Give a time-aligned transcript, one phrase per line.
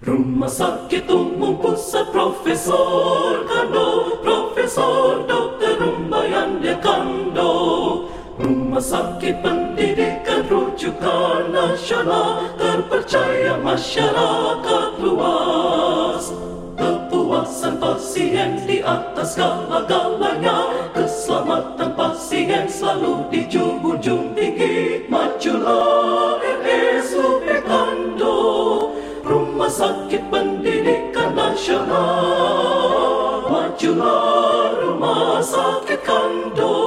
[0.00, 5.76] Rumah sakit umum pusat Profesor Kando Profesor Dr.
[5.76, 7.52] Rumbayan Kando
[8.40, 16.32] Rumah sakit pendidikan rujukan nasional Terpercaya masyarakat luas
[16.80, 24.19] Kepuasan pasien di atas segala-galanya Keselamatan pasien selalu dijunjung
[35.50, 36.78] Sakit Kando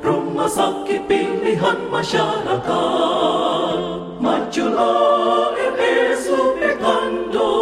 [0.00, 3.76] Rumah Sakit Pilihan Masyarakat.
[4.16, 7.52] Majulah RSUP Kando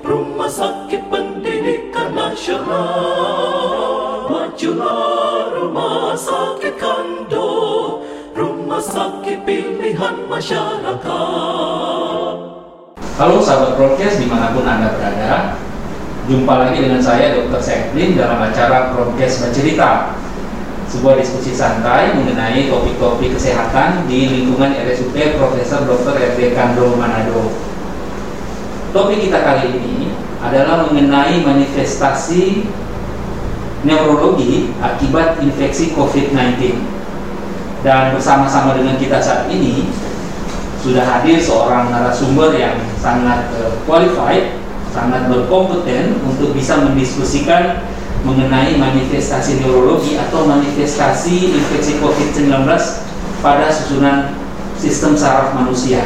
[0.00, 2.80] Rumah Sakit Pendidikan Nasional.
[4.32, 8.00] Majulah Rumah Sakit Kando
[8.32, 11.04] Rumah Sakit Pilihan Masyarakat.
[13.20, 15.60] Halo sahabat Prokes di mana pun Anda berada
[16.30, 17.58] Jumpa lagi dengan saya Dr.
[17.58, 20.14] Seklin dalam acara Prokes Bercerita
[20.86, 26.14] Sebuah diskusi santai mengenai topik-topik kesehatan di lingkungan RSUP Profesor Dr.
[26.14, 27.50] RD Kando Manado
[28.94, 32.62] Topik kita kali ini adalah mengenai manifestasi
[33.82, 36.78] neurologi akibat infeksi COVID-19
[37.82, 39.90] Dan bersama-sama dengan kita saat ini
[40.78, 44.59] sudah hadir seorang narasumber yang sangat uh, qualified,
[44.90, 47.86] sangat berkompeten untuk bisa mendiskusikan
[48.26, 52.68] mengenai manifestasi neurologi atau manifestasi infeksi COVID-19
[53.40, 54.36] pada susunan
[54.76, 56.04] sistem saraf manusia.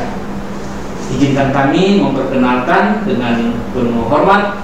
[1.10, 4.62] Izinkan kami memperkenalkan dengan penuh hormat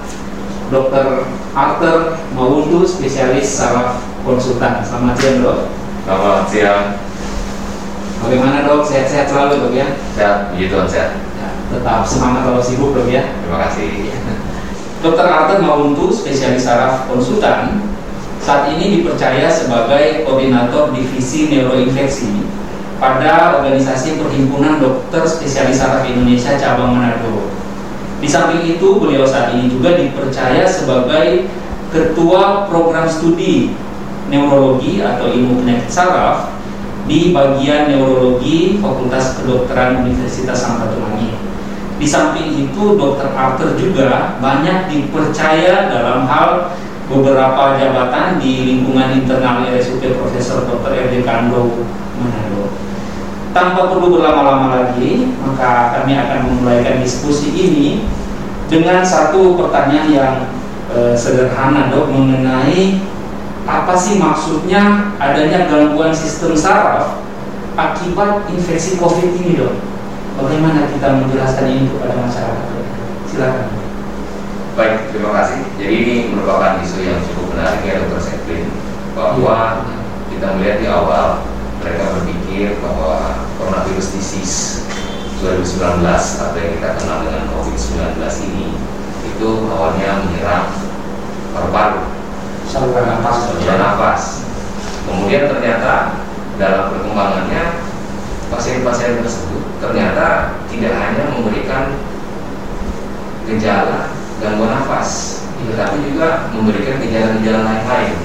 [0.71, 1.27] Dr.
[1.51, 4.79] Arthur Mawuntu, spesialis saraf konsultan.
[4.79, 5.59] Selamat siang, Dok.
[6.07, 6.85] Selamat siang.
[8.23, 8.87] Bagaimana, Dok?
[8.87, 9.87] Sehat-sehat selalu, Dok ya?
[10.15, 11.11] Sehat, puji Tuhan sehat.
[11.71, 13.23] Tetap semangat kalau sibuk, Dok ya.
[13.43, 14.11] Terima kasih.
[15.01, 15.25] Dr.
[15.25, 17.81] Arthur Mauntu, spesialis saraf konsultan,
[18.37, 22.45] saat ini dipercaya sebagai koordinator divisi neuroinfeksi
[23.01, 27.49] pada organisasi Perhimpunan Dokter Spesialis Saraf Indonesia cabang Manado.
[28.21, 31.49] Di samping itu, beliau saat ini juga dipercaya sebagai
[31.89, 33.73] ketua program studi
[34.29, 36.53] neurologi atau ilmu penyakit saraf
[37.09, 41.50] di bagian neurologi Fakultas Kedokteran Universitas Samratulangi.
[42.01, 43.29] Di samping itu, Dr.
[43.29, 46.73] Arthur juga banyak dipercaya dalam hal
[47.05, 50.97] beberapa jabatan di lingkungan internal RSUP Profesor Dr.
[50.97, 51.85] RD Kando
[52.17, 52.73] Manado.
[53.53, 58.09] Tanpa perlu berlama-lama lagi, maka kami akan memulaikan diskusi ini
[58.65, 60.35] dengan satu pertanyaan yang
[60.89, 62.97] eh, sederhana, dok, mengenai
[63.69, 67.21] apa sih maksudnya adanya gangguan sistem saraf
[67.77, 69.90] akibat infeksi COVID ini, dok?
[70.39, 72.67] Bagaimana kita menjelaskan ini kepada masyarakat?
[73.27, 73.67] Silakan.
[74.71, 75.59] Baik, terima kasih.
[75.75, 78.21] Jadi ini merupakan isu yang cukup menarik ya Dr.
[78.23, 78.71] Seklin
[79.11, 79.83] bahwa
[80.31, 81.43] kita melihat di awal
[81.83, 84.87] mereka berpikir bahwa coronavirus disease
[85.43, 88.77] 2019 atau yang kita kenal dengan COVID-19 ini
[89.25, 90.69] itu awalnya menyerang
[91.51, 92.07] paru-paru,
[92.69, 93.51] Saluran nafas.
[93.51, 94.23] saluran nafas.
[95.03, 96.23] Kemudian ternyata
[96.55, 97.83] dalam perkembangannya
[98.53, 101.97] pasien-pasien tersebut ternyata tidak hanya memberikan
[103.49, 108.15] gejala gangguan nafas, tetapi juga memberikan gejala-gejala lain-lain.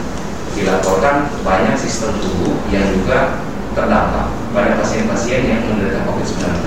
[0.56, 3.44] Dilaporkan banyak sistem tubuh yang juga
[3.76, 6.64] terdampak pada pasien-pasien yang menderita COVID-19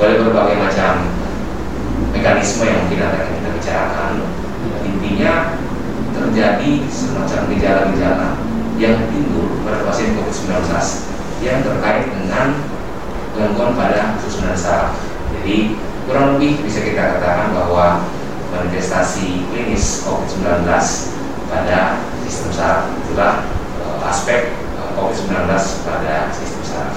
[0.00, 0.92] oleh berbagai macam
[2.16, 4.12] mekanisme yang mungkin akan kita bicarakan.
[4.88, 5.60] Intinya
[6.16, 8.28] terjadi semacam gejala-gejala
[8.80, 10.56] yang timbul pada pasien COVID-19
[11.44, 12.56] yang terkait dengan
[13.40, 14.92] gangguan pada susunan saraf.
[15.40, 18.04] Jadi kurang lebih bisa kita katakan bahwa
[18.52, 20.68] manifestasi klinis COVID-19
[21.48, 23.48] pada sistem saraf itulah
[23.80, 25.48] eh, aspek eh, COVID-19
[25.88, 26.96] pada sistem saraf.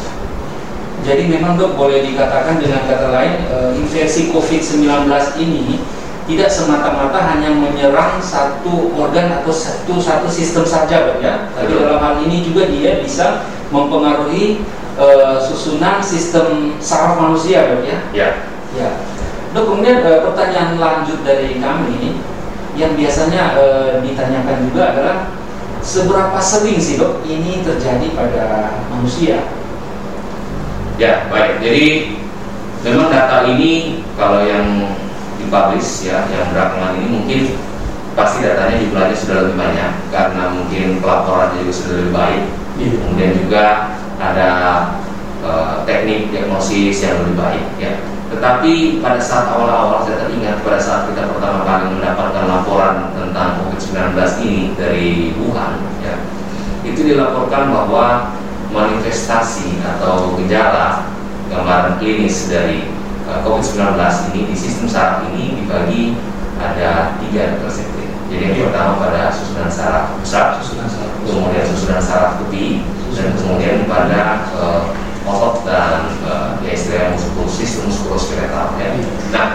[1.03, 5.07] Jadi memang dok boleh dikatakan dengan kata lain eh, infeksi COVID-19
[5.39, 5.79] ini
[6.23, 11.51] tidak semata-mata hanya menyerang satu organ atau satu satu sistem saja dok ya.
[11.55, 14.63] Tapi dalam hal ini juga dia bisa mempengaruhi
[14.99, 17.99] eh, susunan sistem saraf manusia dok ya.
[18.13, 18.29] Ya,
[18.73, 18.89] Ya.
[19.53, 22.17] Dok kemudian eh, pertanyaan lanjut dari kami
[22.73, 25.17] yang biasanya eh, ditanyakan juga adalah
[25.83, 28.45] seberapa sering sih dok ini terjadi pada
[28.89, 29.45] manusia?
[31.01, 31.61] ya baik.
[31.61, 31.85] Jadi
[32.85, 34.93] memang data ini kalau yang
[35.41, 37.41] dipublish ya, yang belakangan ini mungkin
[38.13, 42.43] pasti datanya jumlahnya sudah lebih banyak karena mungkin pelaporannya juga sudah lebih baik.
[42.77, 42.93] Iya.
[42.97, 43.65] Kemudian juga
[44.19, 44.49] ada
[46.33, 47.93] diagnosis yang lebih baik ya.
[48.33, 54.17] Tetapi pada saat awal-awal saya teringat pada saat kita pertama kali mendapatkan laporan tentang COVID-19
[54.41, 56.17] ini dari Wuhan ya,
[56.81, 58.33] itu dilaporkan bahwa
[58.73, 61.13] manifestasi atau gejala
[61.45, 62.89] gambaran klinis dari
[63.29, 64.01] uh, COVID-19
[64.33, 66.17] ini di sistem saraf ini dibagi
[66.57, 68.09] ada tiga persepsi.
[68.33, 71.13] Jadi yang pertama pada susunan saraf pusat, Susunan saraf.
[71.21, 72.81] kemudian susunan saraf tepi,
[73.13, 74.83] dan kemudian pada uh,
[75.29, 78.89] otot dan uh, ya istilahnya muskul sistem muskuloskeletal ya.
[79.29, 79.47] Nah,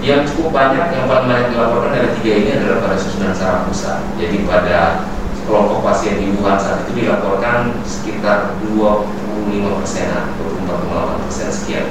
[0.00, 4.00] yang cukup banyak yang paling banyak dilaporkan dari tiga ini adalah pada susunan saraf pusat.
[4.16, 5.04] Jadi pada
[5.46, 10.34] kelompok pasien di Wuhan saat itu dilaporkan sekitar 25 persenan,
[10.66, 11.86] 24,8 persen sekian.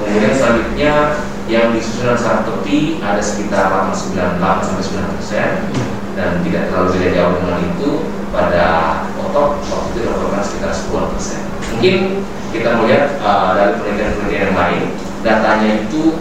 [0.00, 0.92] Kemudian selanjutnya
[1.46, 5.50] yang di susunan saraf tepi ada sekitar 898 sampai 9 persen
[6.18, 7.90] dan tidak terlalu beda jauh dengan itu
[8.30, 8.66] pada
[9.18, 11.40] otot waktu itu dilaporkan sekitar 10 persen.
[11.80, 12.20] Mungkin
[12.52, 14.82] kita melihat uh, dari penelitian-penelitian yang lain
[15.24, 16.12] datanya itu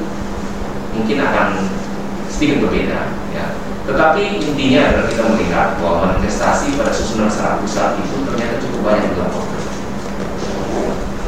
[0.95, 1.47] mungkin akan
[2.31, 3.59] sedikit berbeda ya.
[3.83, 9.11] Tetapi intinya adalah kita melihat bahwa manifestasi pada susunan saraf pusat itu ternyata cukup banyak
[9.11, 9.61] dilaporkan.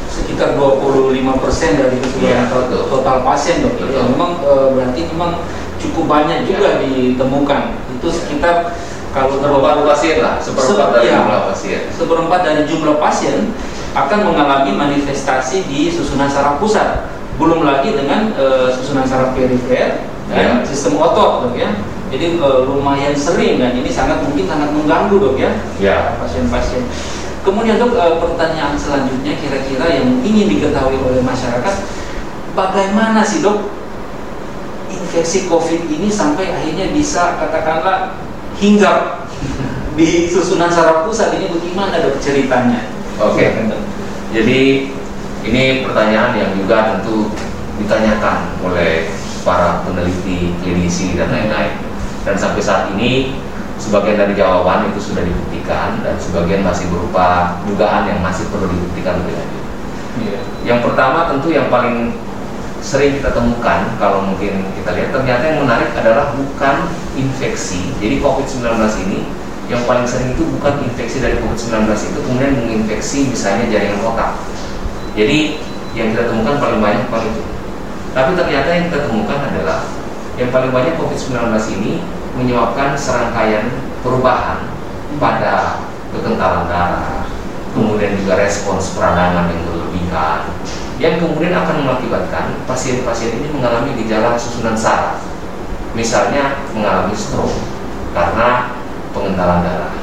[0.08, 1.12] Sekitar 25
[1.44, 2.82] persen dari keseluruhan Iya, betul.
[2.88, 3.84] total pasien dok.
[3.84, 5.44] Ya, memang eh, berarti memang
[5.76, 7.62] cukup banyak juga ditemukan.
[8.00, 8.80] Itu sekitar
[9.12, 9.60] kalau
[9.92, 11.20] pasien lah, seperempat Se- dari iya.
[11.20, 11.80] jumlah pasien.
[11.92, 13.52] seperempat dari jumlah pasien
[13.92, 17.12] akan mengalami manifestasi di susunan saraf pusat.
[17.36, 20.64] Belum lagi dengan eh, susunan saraf perifer dan Ya.
[20.64, 21.68] sistem otot, dok ya.
[22.12, 26.16] Jadi eh, lumayan sering dan ini sangat mungkin sangat mengganggu, dok ya, Ya.
[26.20, 26.84] pasien-pasien.
[27.44, 31.74] Kemudian dok, eh, pertanyaan selanjutnya kira-kira yang ingin diketahui oleh masyarakat,
[32.56, 33.68] bagaimana sih dok
[34.88, 38.16] infeksi COVID ini sampai akhirnya bisa katakanlah
[38.56, 39.28] hinggap
[39.92, 42.88] di susunan saraf pusat ini bagaimana dok ceritanya?
[43.22, 43.46] Oke.
[43.70, 43.82] Dok.
[44.32, 44.60] Jadi
[45.46, 47.30] ini pertanyaan yang juga tentu
[47.78, 49.10] ditanyakan oleh
[49.42, 51.74] para peneliti, klinisi dan lain-lain.
[52.22, 53.38] Dan sampai saat ini
[53.82, 59.18] sebagian dari jawaban itu sudah dibuktikan dan sebagian masih berupa dugaan yang masih perlu dibuktikan
[59.22, 59.64] lebih lanjut.
[60.22, 60.40] Iya.
[60.62, 62.14] Yang pertama tentu yang paling
[62.82, 67.94] sering kita temukan kalau mungkin kita lihat ternyata yang menarik adalah bukan infeksi.
[67.98, 68.66] Jadi COVID-19
[69.06, 69.26] ini
[69.70, 74.34] yang paling sering itu bukan infeksi dari COVID-19 itu kemudian menginfeksi misalnya jaringan otak.
[75.14, 75.62] Jadi
[75.92, 77.42] yang kita temukan paling banyak bukan itu.
[78.12, 79.78] Tapi ternyata yang kita temukan adalah
[80.40, 81.36] yang paling banyak COVID-19
[81.80, 82.00] ini
[82.36, 83.68] menyebabkan serangkaian
[84.00, 84.64] perubahan
[85.20, 87.28] pada kekentalan darah,
[87.76, 90.40] kemudian juga respons peradangan yang berlebihan,
[90.96, 95.20] yang kemudian akan mengakibatkan pasien-pasien ini mengalami gejala susunan saraf,
[95.92, 97.52] misalnya mengalami stroke
[98.12, 98.71] karena
[99.22, 99.94] pengentalan darah.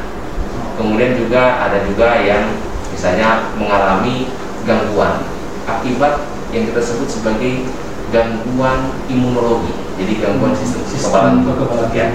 [0.79, 2.55] Kemudian juga ada juga yang
[2.95, 4.31] misalnya mengalami
[4.63, 5.19] gangguan
[5.67, 6.23] akibat
[6.55, 7.67] yang kita sebut sebagai
[8.15, 9.75] gangguan imunologi.
[9.99, 11.91] Jadi gangguan sistem kekebalan tubuh.
[11.91, 12.07] Ya.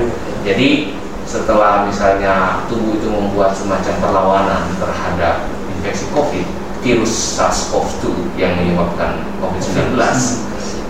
[0.49, 0.97] Jadi
[1.29, 6.47] setelah misalnya tubuh itu membuat semacam perlawanan terhadap infeksi COVID,
[6.85, 9.97] virus SARS-CoV-2 yang menyebabkan COVID-19,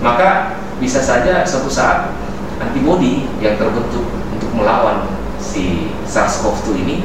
[0.02, 2.10] maka bisa saja suatu saat
[2.58, 5.06] antibodi yang terbentuk untuk melawan
[5.54, 6.96] si SARS-CoV-2 ini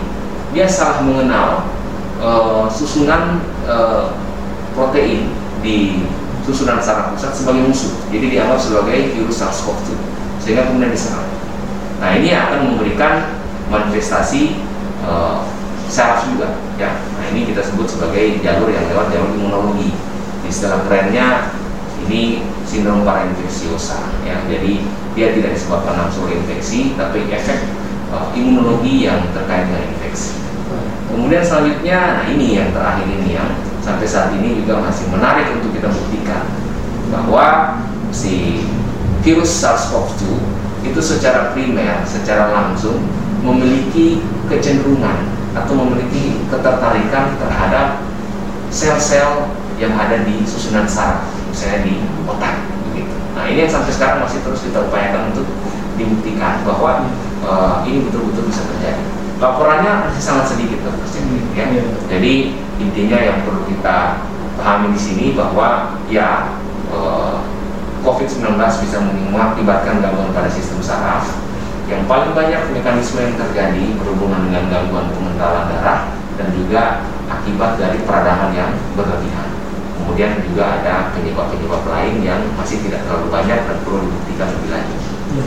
[0.49, 1.69] dia salah mengenal
[2.17, 4.09] eh, susunan eh,
[4.73, 5.29] protein
[5.61, 6.01] di
[6.41, 7.93] susunan saraf pusat sebagai musuh.
[8.09, 9.93] Jadi dianggap sebagai virus SARS-CoV-2
[10.41, 11.29] sehingga kemudian diserang.
[12.01, 13.37] Nah ini akan memberikan
[13.69, 14.57] manifestasi
[15.05, 15.37] eh,
[15.85, 16.97] saraf juga ya.
[17.21, 19.93] Nah ini kita sebut sebagai jalur yang lewat jalur imunologi.
[20.49, 21.53] Istilah kerennya
[22.09, 24.41] ini sindrom parainfeksiosa ya.
[24.49, 24.81] Jadi
[25.13, 27.78] dia tidak disebabkan langsung infeksi tapi efek
[28.13, 30.39] eh, imunologi yang terkait dengan infeksi.
[31.09, 33.49] Kemudian selanjutnya, nah ini yang terakhir ini yang
[33.81, 36.45] sampai saat ini juga masih menarik untuk kita buktikan
[37.09, 37.81] bahwa
[38.13, 38.61] si
[39.25, 40.21] virus SARS-CoV-2
[40.85, 43.01] itu secara primer, secara langsung
[43.41, 48.05] memiliki kecenderungan atau memiliki ketertarikan terhadap
[48.69, 49.49] sel-sel
[49.81, 51.95] yang ada di susunan saraf, misalnya di
[52.29, 52.55] otak.
[53.33, 55.47] Nah ini yang sampai sekarang masih terus kita upayakan untuk
[55.99, 57.03] dibuktikan bahwa
[57.43, 59.03] eh, ini betul-betul bisa terjadi.
[59.39, 60.79] Laporannya masih sangat sedikit.
[61.07, 61.67] Cipri, ya.
[61.67, 61.83] Iya.
[62.07, 62.33] Jadi
[62.79, 64.23] intinya yang perlu kita
[64.59, 66.55] pahami di sini bahwa ya
[66.91, 67.37] eh,
[67.99, 71.27] COVID-19 bisa mengakibatkan gangguan pada sistem saraf.
[71.89, 75.99] Yang paling banyak mekanisme yang terjadi berhubungan dengan gangguan pengentalan darah
[76.37, 76.83] dan juga
[77.27, 79.49] akibat dari peradangan yang berlebihan.
[79.99, 85.01] Kemudian juga ada penyebab-penyebab lain yang masih tidak terlalu banyak dan perlu dibuktikan lebih lanjut.
[85.37, 85.45] Ya,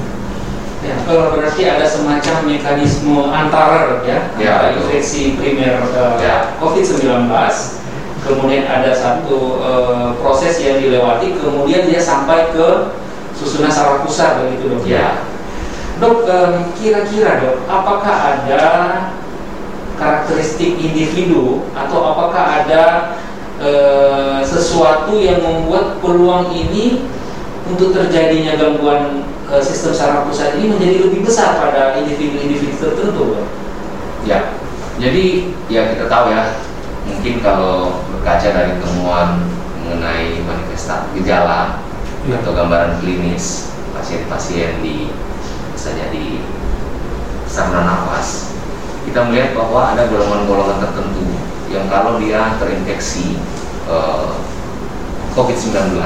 [1.06, 6.58] kalau berarti ada semacam mekanisme antara ya, Ya, infeksi primer eh, Ya.
[6.58, 7.30] COVID-19
[8.22, 12.98] kemudian ada satu eh, proses yang dilewati, kemudian dia sampai ke
[13.34, 15.26] susunan saraf pusat begitu dok Ya.
[16.02, 18.62] Dok, em, kira-kira dok, apakah ada
[19.94, 22.82] karakteristik individu atau apakah ada
[23.62, 27.06] eh, sesuatu yang membuat peluang ini
[27.70, 29.21] untuk terjadinya gangguan
[29.60, 33.44] sistem saraf pusat ini menjadi lebih besar pada individu-individu tertentu?
[34.24, 34.56] Ya,
[34.96, 36.62] jadi ya kita tahu ya,
[37.04, 39.44] mungkin kalau berkaca dari temuan
[39.82, 41.82] mengenai manifestasi gejala
[42.22, 42.38] Ya.
[42.38, 45.10] atau gambaran klinis pasien-pasien di
[45.74, 46.38] misalnya di
[47.50, 48.54] saluran nafas,
[49.02, 51.26] kita melihat bahwa ada golongan-golongan tertentu
[51.66, 53.42] yang kalau dia terinfeksi
[53.90, 54.30] eh,
[55.34, 55.98] COVID-19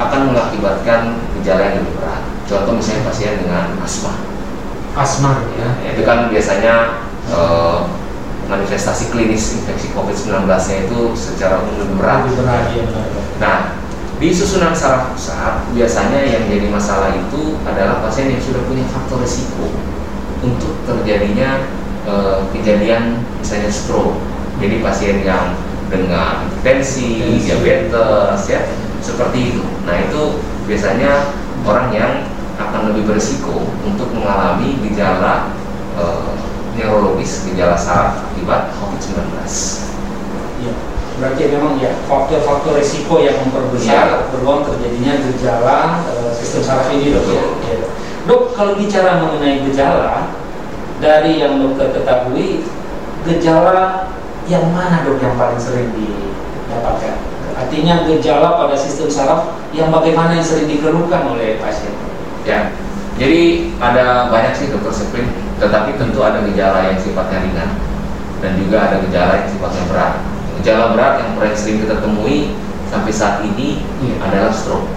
[0.00, 2.37] akan mengakibatkan gejala yang lebih berat.
[2.48, 4.12] Contoh misalnya pasien dengan asma.
[4.96, 5.68] Asma, ya.
[5.84, 7.78] Ya, itu kan biasanya eh,
[8.48, 12.24] manifestasi klinis infeksi COVID-19-nya itu secara umum lebih berat.
[12.24, 12.84] Lebih berat, ya.
[13.38, 13.56] Nah,
[14.18, 19.22] di susunan saraf pusat biasanya yang jadi masalah itu adalah pasien yang sudah punya faktor
[19.22, 19.68] risiko
[20.40, 21.68] untuk terjadinya
[22.08, 24.16] eh, kejadian misalnya stroke.
[24.58, 25.54] Jadi pasien yang
[25.92, 27.46] dengan tensi, Tensi.
[27.46, 28.60] diabetes, ya
[29.04, 29.64] seperti itu.
[29.86, 32.12] Nah itu biasanya orang yang
[32.58, 35.54] akan lebih berisiko untuk mengalami gejala
[35.94, 36.30] eh,
[36.74, 39.18] neurologis, gejala saraf akibat COVID-19.
[40.58, 40.74] Ya,
[41.22, 44.26] berarti memang ya faktor-faktor risiko yang memperbesar Iya.
[44.34, 45.78] peluang terjadinya gejala
[46.10, 47.42] eh, sistem saraf ini dok ya.
[47.46, 47.70] Betul.
[47.70, 47.86] Ya.
[48.28, 50.34] Dok, kalau bicara mengenai gejala
[50.98, 52.66] dari yang dokter ketahui,
[53.24, 54.10] gejala
[54.50, 57.14] yang mana dok yang paling sering didapatkan?
[57.58, 62.07] Artinya gejala pada sistem saraf yang bagaimana yang sering dikeluhkan oleh pasien?
[62.48, 62.72] Ya,
[63.20, 65.28] jadi ada banyak sih dokter Seprin,
[65.60, 67.70] tetapi tentu ada gejala yang sifatnya ringan
[68.40, 70.14] dan juga ada gejala yang sifatnya berat.
[70.62, 72.56] Gejala berat yang paling sering kita temui
[72.88, 74.16] sampai saat ini Iya.
[74.24, 74.88] adalah stroke.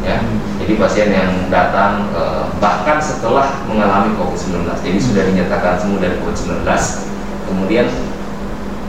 [0.00, 0.40] Ya, Hmm.
[0.58, 6.66] jadi pasien yang datang eh, bahkan setelah mengalami COVID-19, jadi sudah dinyatakan sembuh dari COVID-19,
[7.46, 7.86] kemudian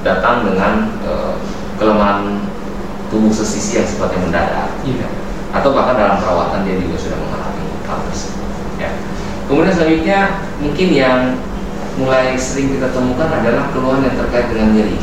[0.01, 1.36] datang dengan eh,
[1.77, 2.39] kelemahan
[3.12, 5.05] tubuh sesisi yang sifatnya mendadak Iya.
[5.51, 7.39] atau bahkan dalam perawatan dia juga sudah mengalami.
[7.40, 7.40] Ya.
[9.51, 10.20] Kemudian selanjutnya
[10.63, 11.20] mungkin yang
[12.00, 14.96] mulai sering kita temukan adalah keluhan yang terkait dengan nyeri.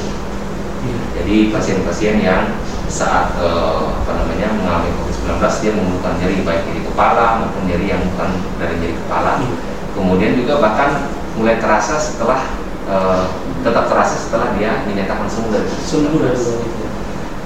[0.88, 0.98] Iya.
[1.20, 2.56] Jadi pasien-pasien yang
[2.88, 8.00] saat eh, apa namanya mengalami COVID-19 dia membutuhkan nyeri baik nyeri kepala maupun nyeri yang
[8.08, 9.36] bukan dari nyeri kepala.
[9.36, 9.56] Iya.
[9.92, 12.48] Kemudian juga bahkan mulai terasa setelah
[12.88, 13.24] eh,
[13.60, 16.40] tetap terasa setelah dia dinyatakan sembuh dari Sembuh dari COVID-19.
[16.40, 16.84] dua itu.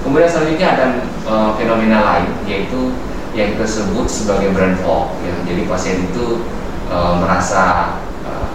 [0.07, 2.95] Kemudian selanjutnya ada eh, fenomena lain yaitu
[3.35, 5.11] yang kita sebut sebagai brain fog.
[5.27, 5.35] Ya.
[5.51, 6.47] Jadi pasien itu
[6.93, 7.63] merasa
[8.21, 8.47] eh,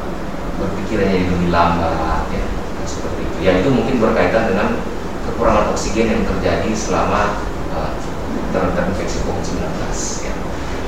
[0.59, 2.45] berpikirannya jadi lebih lambat, ya
[2.87, 3.37] seperti itu.
[3.43, 4.79] Ya itu mungkin berkaitan dengan
[5.27, 7.43] kekurangan oksigen yang terjadi selama
[7.75, 7.91] eh,
[8.55, 9.67] ter- terinfeksi COVID-19.
[10.23, 10.35] Ya.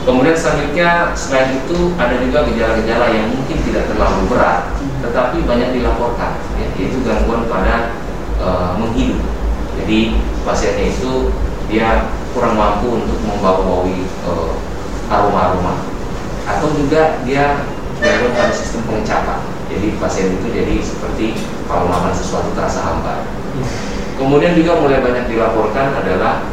[0.01, 4.73] Kemudian selanjutnya selain itu ada juga gejala-gejala yang mungkin tidak terlalu berat,
[5.05, 7.99] tetapi banyak dilaporkan, ya, yaitu gangguan pada
[8.39, 9.21] eh, menghidup.
[9.81, 11.35] Jadi pasiennya itu
[11.67, 14.53] dia kurang mampu untuk membawa-bawi eh,
[15.11, 15.90] aroma-aroma
[16.57, 17.63] atau juga dia
[18.01, 19.41] gangguan pada sistem pengecapan.
[19.71, 21.39] Jadi pasien itu jadi seperti
[21.71, 23.23] kalau makan sesuatu terasa hambar.
[23.55, 23.67] Iya.
[24.19, 26.45] Kemudian juga mulai banyak dilaporkan adalah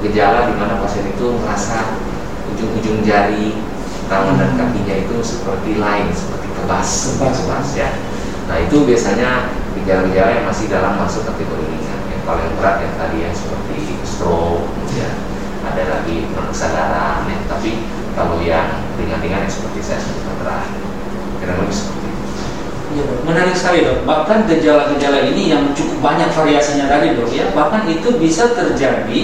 [0.00, 2.00] gejala di mana pasien itu merasa
[2.52, 3.56] ujung-ujung jari
[4.08, 7.68] tangan dan kakinya itu seperti lain, seperti kebas, Kebas.
[7.72, 7.90] ya.
[8.44, 9.48] Nah itu biasanya
[9.80, 12.00] gejala-gejala yang masih dalam masuk kategori ringan.
[12.12, 15.08] Yang paling berat yang tadi ya seperti stroke, ya.
[15.64, 17.38] ada lagi penuh kesadaran, ya.
[17.48, 17.70] Tapi
[18.12, 20.80] kalau yang ringan-ringan yang seperti saya sebutkan terakhir,
[21.42, 22.24] kira lebih seperti itu.
[22.94, 24.06] Dok, menarik sekali dok.
[24.06, 27.50] Bahkan gejala-gejala ini yang cukup banyak variasinya tadi dok ya.
[27.50, 29.22] Bahkan itu bisa terjadi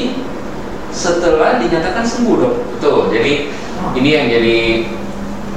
[0.91, 2.55] setelah dinyatakan sembuh dok.
[2.75, 3.15] Betul.
[3.15, 3.55] Jadi
[3.95, 4.59] ini yang jadi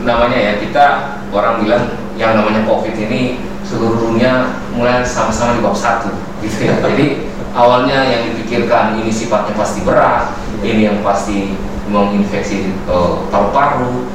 [0.06, 0.86] namanya ya kita
[1.34, 6.14] orang bilang yang namanya COVID ini seluruh dunia mulai sama-sama di bab satu,
[6.46, 6.78] gitu ya.
[6.78, 7.26] Jadi
[7.58, 11.58] awalnya yang dipikirkan ini sifatnya pasti berat, ini yang pasti
[11.90, 14.08] menginfeksi eh, paru-paru.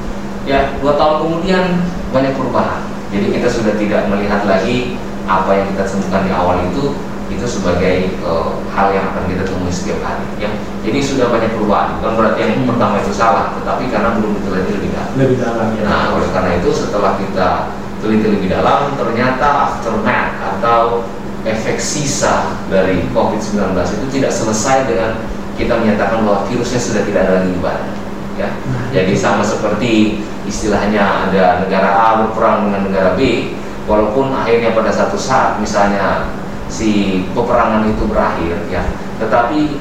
[0.48, 1.64] Ya dua tahun kemudian
[2.14, 2.80] banyak perubahan.
[3.12, 4.96] Jadi kita sudah tidak melihat lagi
[5.28, 6.96] apa yang kita temukan di awal itu
[7.28, 10.25] itu sebagai eh, hal yang akan kita temui setiap hari.
[10.40, 10.50] Ya.
[10.84, 12.00] Jadi sudah banyak perubahan.
[12.00, 12.68] Bukan berarti yang Hmm.
[12.72, 15.10] pertama itu salah, tetapi karena belum diteliti lebih dalam.
[15.20, 15.82] Lebih dalam ya.
[15.84, 17.48] Nah, oleh karena itu setelah kita
[18.00, 21.04] teliti lebih dalam, ternyata aftermath atau
[21.44, 25.20] efek sisa dari COVID-19 itu tidak selesai dengan
[25.59, 27.91] kita menyatakan bahwa virusnya sudah tidak ada lagi di badan.
[28.38, 28.49] Ya.
[28.55, 33.53] Nah, Jadi sama seperti istilahnya ada negara A berperang dengan negara B,
[33.91, 36.31] walaupun akhirnya pada satu saat misalnya
[36.69, 38.85] si peperangan itu berakhir ya
[39.17, 39.81] tetapi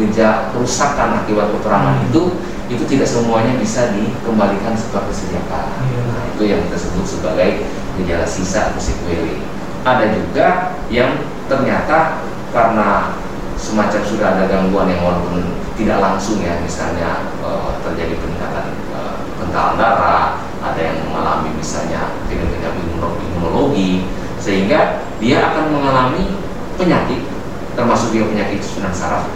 [0.00, 2.08] gejala kerusakan akibat peperangan Hmm.
[2.08, 2.22] itu
[2.68, 5.72] itu tidak semuanya bisa dikembalikan seperti sedia kala.
[5.88, 6.00] Iya.
[6.04, 7.64] Nah, itu yang kita sebut sebagai
[7.96, 9.40] gejala sisa atau sequelae.
[9.88, 12.20] Ada juga yang ternyata
[12.52, 13.16] karena
[13.58, 15.42] semacam sudah ada gangguan yang walaupun
[15.74, 22.70] tidak langsung ya, misalnya eh, terjadi peningkatan eh, kentalan darah, ada yang mengalami misalnya fenomena
[22.74, 24.06] imuno- imunologi,
[24.38, 26.38] sehingga dia akan mengalami
[26.78, 27.26] penyakit,
[27.74, 29.26] termasuk dia penyakit susunan saraf,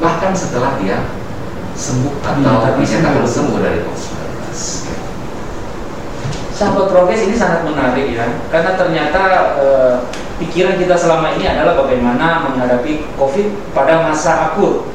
[0.00, 1.08] bahkan setelah dia
[1.74, 3.34] sembuh atau Dinyatakan dinyatakan sembuh.
[3.34, 4.22] sembuh dari COVID-19.
[6.54, 9.22] Sahabat progres ini sangat menarik ya, karena ternyata
[9.58, 9.94] eh,
[10.38, 14.86] pikiran kita selama ini adalah bagaimana menghadapi COVID pada masa akut.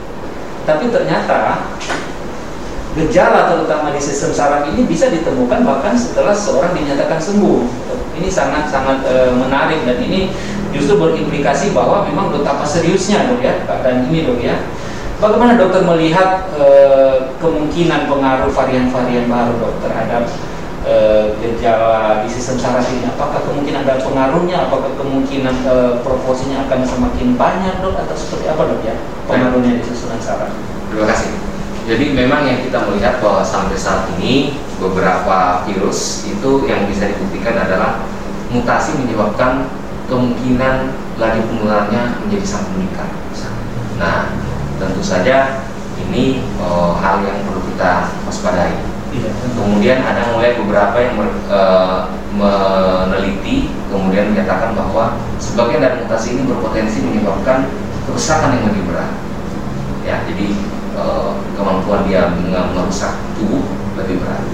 [0.67, 1.65] Tapi ternyata
[2.97, 7.59] gejala terutama di sistem saraf ini bisa ditemukan bahkan setelah seorang dinyatakan sembuh.
[8.19, 10.33] Ini sangat-sangat eh, menarik dan ini
[10.75, 14.59] justru berimplikasi bahwa memang betapa seriusnya dok ya keadaan ini dok ya.
[15.19, 20.27] Bagaimana dokter melihat eh, kemungkinan pengaruh varian-varian baru dok terhadap
[20.85, 23.07] eh, gejala di sistem saraf ini?
[23.09, 24.69] Apakah kemungkinan ada pengaruhnya?
[24.69, 28.95] Apakah kemungkinan eh, proporsinya akan semakin banyak dok atau seperti apa dok ya
[29.27, 30.51] pengaruhnya di susunan saraf?
[30.91, 31.31] Terima kasih.
[31.89, 37.57] Jadi memang yang kita melihat bahwa sampai saat ini beberapa virus itu yang bisa dibuktikan
[37.57, 38.05] adalah
[38.53, 39.65] mutasi menyebabkan
[40.05, 43.09] kemungkinan laju penularannya menjadi sangat meningkat.
[43.99, 44.31] Nah,
[44.79, 45.65] tentu saja
[45.99, 48.88] ini eh, hal yang perlu kita waspadai.
[49.09, 49.29] Iya.
[49.57, 51.17] Kemudian ada mulai beberapa yang
[51.49, 51.99] eh,
[52.29, 57.73] meneliti kemudian menyatakan bahwa sebagian dari mutasi ini berpotensi menyebabkan
[58.05, 59.11] kerusakan yang lebih berat.
[60.05, 60.47] Ya, jadi
[60.93, 62.29] eh, kemampuan dia
[62.73, 63.65] merusak tubuh
[63.97, 64.45] lebih berat.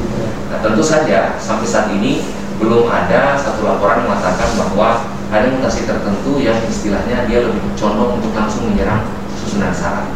[0.50, 2.24] Nah, tentu saja sampai saat ini
[2.56, 8.32] belum ada satu laporan mengatakan bahwa ada mutasi tertentu yang istilahnya dia lebih condong untuk
[8.32, 9.04] langsung menyerang
[9.36, 10.08] susunan saraf.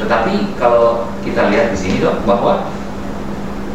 [0.00, 2.72] Tetapi kalau kita lihat di sini dok bahwa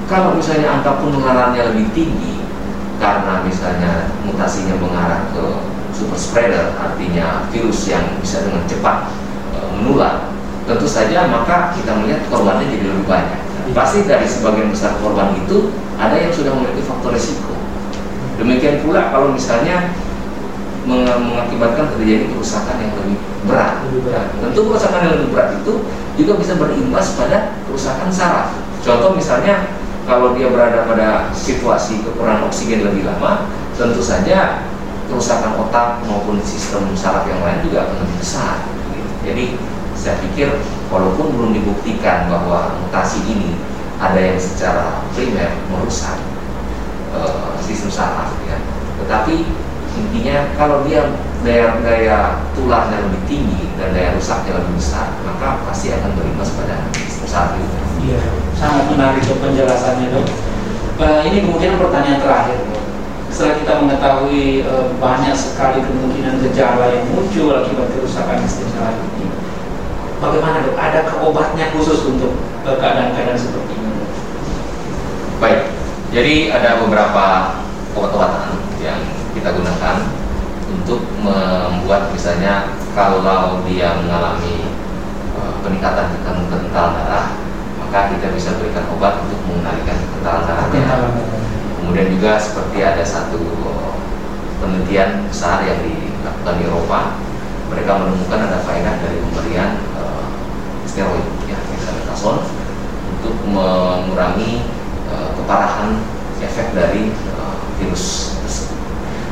[0.07, 2.39] kalau misalnya angka penularannya lebih tinggi
[2.97, 5.45] karena misalnya mutasinya mengarah ke
[5.93, 9.11] super spreader artinya virus yang bisa dengan cepat
[9.53, 10.31] e, menular
[10.65, 13.39] tentu saja maka kita melihat korbannya jadi lebih banyak.
[13.75, 17.57] Pasti dari sebagian besar korban itu ada yang sudah memiliki faktor risiko
[18.37, 19.91] demikian pula kalau misalnya
[20.85, 23.17] meng- mengakibatkan terjadi kerusakan yang lebih
[23.49, 23.73] berat.
[23.89, 24.25] Lebih berat.
[24.39, 25.73] Nah, tentu kerusakan yang lebih berat itu
[26.15, 28.53] juga bisa berimbas pada kerusakan saraf.
[28.85, 29.67] Contoh misalnya
[30.07, 34.63] kalau dia berada pada situasi kekurangan oksigen lebih lama, tentu saja
[35.11, 38.63] kerusakan otak maupun sistem saraf yang lain juga akan lebih besar.
[39.27, 39.59] Jadi
[39.99, 43.59] saya pikir walaupun belum dibuktikan bahwa mutasi ini
[43.99, 46.15] ada yang secara primer merusak
[47.11, 48.55] eh, sistem saraf, ya,
[49.03, 49.43] tetapi
[49.97, 51.03] intinya kalau dia
[51.43, 52.17] daya daya
[52.55, 57.51] tularnya lebih tinggi dan daya rusaknya lebih besar, maka pasti akan berimbas pada sistem saraf
[57.59, 57.77] itu.
[58.07, 58.21] Iya,
[58.57, 60.27] sangat menarik dok penjelasannya dok.
[60.97, 62.83] Eh, ini kemungkinan pertanyaan terakhir dok.
[63.29, 69.29] Setelah kita mengetahui eh, banyak sekali kemungkinan gejala yang muncul akibat kerusakan sistem saraf ini,
[70.17, 70.75] bagaimana dok?
[70.75, 72.33] Adakah obatnya khusus untuk
[72.65, 73.89] eh, keadaan-keadaan seperti ini?
[75.37, 75.69] Baik,
[76.09, 77.25] jadi ada beberapa
[77.93, 78.97] obat-obatan yang
[79.37, 80.01] kita gunakan
[80.67, 83.21] untuk membuat misalnya kalau
[83.69, 84.65] dia mengalami
[85.61, 87.26] peningkatan kental darah,
[87.97, 90.85] maka kita bisa berikan obat untuk mengendalikan kekentalan darahnya.
[91.81, 93.41] Kemudian juga seperti ada satu
[94.61, 97.17] penelitian besar yang dilakukan di Eropa,
[97.73, 100.25] mereka menemukan ada faedah dari pemberian eh,
[100.85, 102.45] steroid, ya, dexamethasone,
[103.17, 104.61] untuk mengurangi
[105.09, 105.97] eh, keparahan
[106.37, 108.77] efek dari eh, virus tersebut.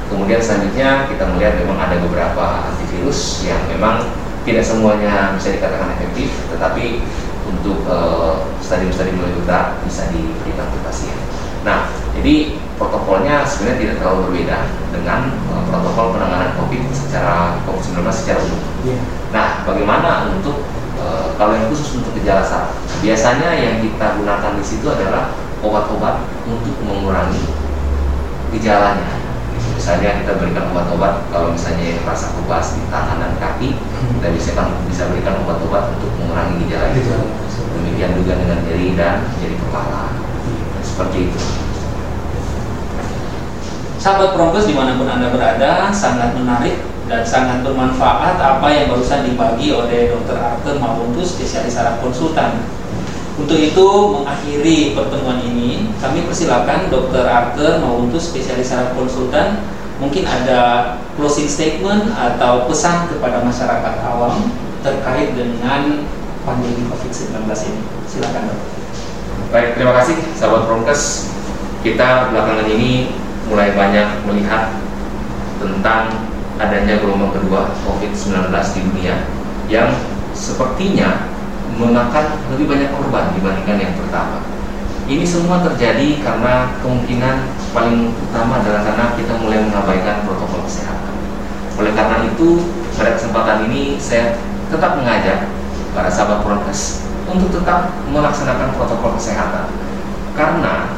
[0.09, 4.09] Kemudian selanjutnya kita melihat memang ada beberapa antivirus yang memang
[4.41, 7.05] tidak semuanya bisa dikatakan efektif, tetapi
[7.45, 11.17] untuk eh, stadium-stadium lebih berat bisa diberikan ke pasien.
[11.65, 14.57] Nah, jadi protokolnya sebenarnya tidak terlalu berbeda
[14.93, 18.61] dengan eh, protokol penanganan COVID secara COVID-19 secara umum.
[18.85, 18.97] Iya.
[19.33, 20.65] Nah, bagaimana untuk
[20.97, 22.73] eh, kalau yang khusus untuk gejala saraf?
[23.01, 25.33] Biasanya yang kita gunakan di situ adalah
[25.65, 27.41] obat-obat untuk mengurangi
[28.53, 29.24] gejalanya.
[29.75, 33.77] Misalnya kita berikan obat-obat kalau misalnya yang merasa kebas di tangan dan kaki,
[34.17, 34.51] kita bisa
[34.89, 37.11] bisa berikan obat-obat untuk mengurangi gejala itu.
[37.75, 40.15] Demikian juga dengan nyeri dan nyeri kepala.
[40.81, 41.39] Seperti itu.
[43.99, 49.25] Sahabat Prongkes di mana pun Anda berada, sangat menarik dan sangat bermanfaat apa yang barusan
[49.25, 50.37] dibagi oleh Dr.
[50.37, 52.65] Arthur Mawuntus, spesialis saraf konsultan.
[53.35, 57.27] Untuk itu, mengakhiri pertemuan ini, kami persilakan Dr.
[57.27, 59.59] Arthur Mawuntus, spesialis saraf konsultan,
[59.95, 64.51] Mungkin ada closing statement atau pesan kepada masyarakat awam
[64.83, 66.03] terkait dengan
[66.43, 67.81] pandemi COVID-19 ini.
[68.03, 68.59] Silakan dok.
[69.55, 71.31] Baik, terima kasih sahabat Promkes.
[71.79, 73.15] Kita belakangan ini
[73.47, 74.75] mulai banyak melihat
[75.63, 76.11] tentang
[76.59, 79.15] adanya gelombang kedua COVID-19 di dunia
[79.71, 79.95] yang
[80.35, 81.31] sepertinya
[81.73, 84.45] memakan lebih banyak korban dibandingkan yang pertama.
[85.05, 87.35] Ini semua terjadi karena kemungkinan
[87.73, 91.13] paling utama adalah karena kita mulai mengabaikan protokol kesehatan.
[91.77, 92.65] Oleh karena itu,
[92.97, 94.39] pada kesempatan ini saya
[94.71, 95.45] tetap mengajak
[95.93, 99.69] para sahabat prokes untuk tetap melaksanakan protokol kesehatan.
[100.33, 100.97] Karena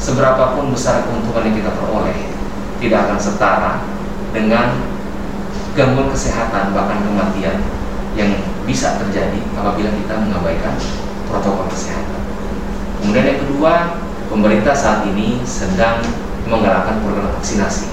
[0.00, 2.18] seberapapun besar keuntungan yang kita peroleh,
[2.80, 3.72] tidak akan setara
[4.32, 4.80] dengan
[5.76, 7.56] gangguan kesehatan bahkan kematian
[8.18, 8.32] yang
[8.68, 10.76] bisa terjadi apabila kita mengabaikan
[11.24, 12.20] protokol kesehatan.
[13.00, 16.04] Kemudian yang kedua, pemerintah saat ini sedang
[16.44, 17.88] menggalakkan program vaksinasi.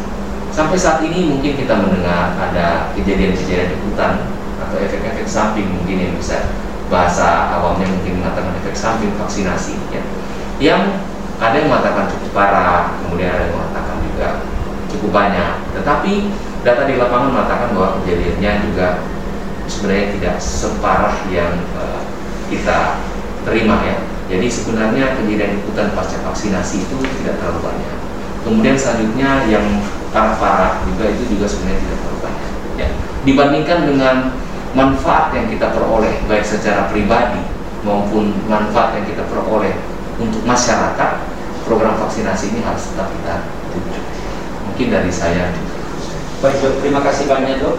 [0.52, 4.28] Sampai saat ini mungkin kita mendengar ada kejadian-kejadian ikutan
[4.60, 6.52] atau efek-efek samping mungkin yang bisa
[6.92, 10.04] bahasa awamnya mungkin mengatakan efek samping vaksinasi ya.
[10.60, 11.00] Yang
[11.40, 14.28] ada yang mengatakan cukup parah, kemudian ada yang mengatakan juga
[14.92, 15.54] cukup banyak.
[15.76, 16.14] Tetapi
[16.64, 18.88] data di lapangan mengatakan bahwa kejadiannya juga
[19.68, 22.02] sebenarnya tidak separah yang uh,
[22.50, 23.02] kita
[23.46, 27.98] terima ya jadi sebenarnya kejadian ikutan pasca vaksinasi itu tidak terlalu banyak.
[28.42, 29.66] Kemudian selanjutnya yang
[30.10, 32.52] parah-parah juga itu juga sebenarnya tidak terlalu banyak.
[32.82, 32.90] Ya.
[33.26, 34.16] Dibandingkan dengan
[34.74, 37.42] manfaat yang kita peroleh baik secara pribadi
[37.86, 39.78] maupun manfaat yang kita peroleh
[40.18, 41.22] untuk masyarakat,
[41.70, 43.46] program vaksinasi ini harus tetap kita
[43.78, 44.02] tuju.
[44.74, 45.54] Mungkin dari saya.
[46.42, 47.78] Baik terima kasih banyak dok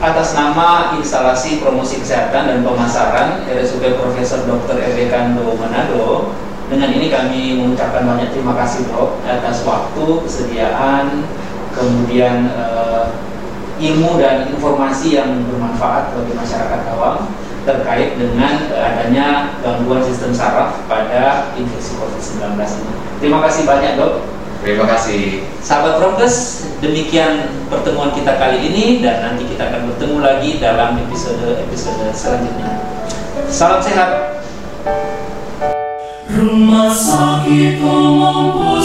[0.00, 4.80] atas nama instalasi promosi kesehatan dan pemasaran RSUP Profesor Dr.
[4.80, 6.32] Ebe Kando Manado
[6.72, 11.28] dengan ini kami mengucapkan banyak terima kasih dok atas waktu, kesediaan,
[11.76, 13.12] kemudian uh,
[13.76, 17.28] ilmu dan informasi yang bermanfaat bagi masyarakat awam
[17.68, 22.94] terkait dengan uh, adanya gangguan sistem saraf pada infeksi COVID-19 ini.
[23.20, 24.39] Terima kasih banyak dok.
[24.60, 25.40] Terima kasih.
[25.64, 32.12] Sahabat Prokes, demikian pertemuan kita kali ini dan nanti kita akan bertemu lagi dalam episode-episode
[32.12, 32.76] selanjutnya.
[33.48, 34.36] Salam sehat.
[36.28, 38.79] Rumah sakit umum